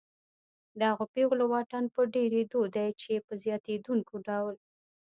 [0.79, 4.55] د هغو پیغلو واټن په ډېرېدو دی چې په زیاتېدونکي ډول